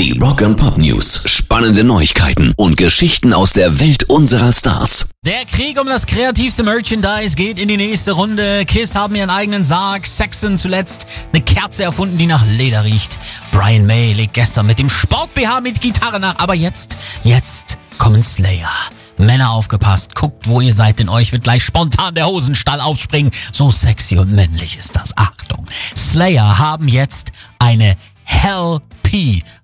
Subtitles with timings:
[0.00, 1.24] Die Rock and Pop News.
[1.26, 5.10] Spannende Neuigkeiten und Geschichten aus der Welt unserer Stars.
[5.26, 8.64] Der Krieg um das kreativste Merchandise geht in die nächste Runde.
[8.64, 10.06] Kiss haben ihren eigenen Sarg.
[10.06, 13.18] Saxon zuletzt eine Kerze erfunden, die nach Leder riecht.
[13.52, 16.38] Brian May legt gestern mit dem Sport-BH mit Gitarre nach.
[16.38, 18.72] Aber jetzt, jetzt kommen Slayer.
[19.18, 23.32] Männer aufgepasst, guckt, wo ihr seid, denn euch wird gleich spontan der Hosenstall aufspringen.
[23.52, 25.14] So sexy und männlich ist das.
[25.18, 25.66] Achtung.
[25.94, 28.78] Slayer haben jetzt eine Hell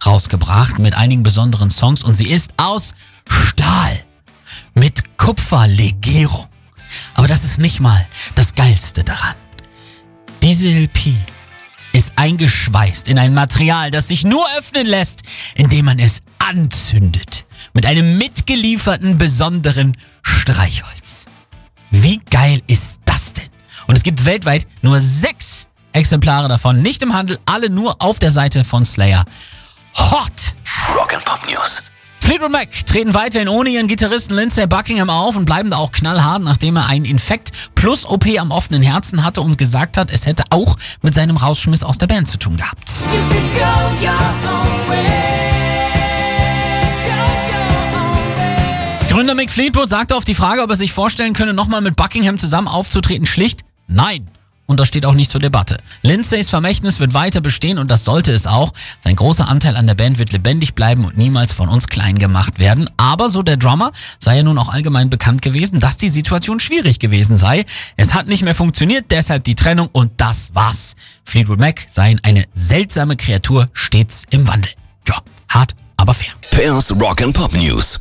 [0.05, 2.95] Rausgebracht mit einigen besonderen Songs und sie ist aus
[3.29, 4.05] Stahl
[4.75, 6.47] mit Kupferlegierung.
[7.15, 9.35] Aber das ist nicht mal das Geilste daran.
[10.43, 11.15] Diese LP
[11.93, 15.23] ist eingeschweißt in ein Material, das sich nur öffnen lässt,
[15.55, 17.47] indem man es anzündet.
[17.73, 21.27] Mit einem mitgelieferten besonderen Streichholz.
[21.91, 23.49] Wie geil ist das denn?
[23.87, 28.31] Und es gibt weltweit nur sechs Exemplare davon, nicht im Handel, alle nur auf der
[28.31, 29.25] Seite von Slayer.
[29.97, 30.55] Hot!
[30.95, 31.91] Rock and Pop News.
[32.21, 36.43] Fleetwood Mac treten weiterhin ohne ihren Gitarristen Lindsay Buckingham auf und bleiben da auch knallhart,
[36.43, 40.45] nachdem er einen Infekt plus OP am offenen Herzen hatte und gesagt hat, es hätte
[40.51, 42.91] auch mit seinem Rausschmiss aus der Band zu tun gehabt.
[49.09, 52.37] Gründer Mick Fleetwood sagte auf die Frage, ob er sich vorstellen könne, nochmal mit Buckingham
[52.37, 54.29] zusammen aufzutreten, schlicht Nein.
[54.67, 55.79] Und das steht auch nicht zur Debatte.
[56.03, 58.73] Lindsays Vermächtnis wird weiter bestehen und das sollte es auch.
[59.01, 62.59] Sein großer Anteil an der Band wird lebendig bleiben und niemals von uns klein gemacht
[62.59, 62.91] werden.
[62.97, 66.99] Aber so der Drummer sei ja nun auch allgemein bekannt gewesen, dass die Situation schwierig
[66.99, 67.65] gewesen sei.
[67.97, 70.97] Es hat nicht mehr funktioniert, deshalb die Trennung und das war's.
[71.25, 74.73] Fleetwood Mac seien eine seltsame Kreatur stets im Wandel.
[75.09, 75.17] Ja,
[75.49, 76.33] hart, aber fair.
[76.51, 78.01] Pairs Rock and Pop News.